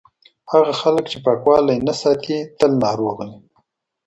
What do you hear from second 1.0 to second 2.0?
چې پاکوالی نه